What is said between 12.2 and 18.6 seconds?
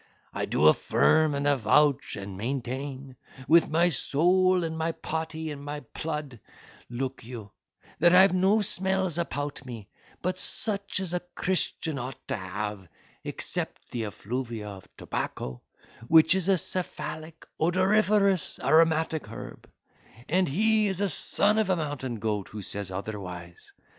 to have, except the effluvia of tobacco, which is a cephalic, odoriferous,